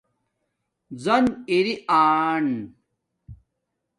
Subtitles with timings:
[1.03, 2.03] زن اِری آ
[2.41, 2.47] ْنن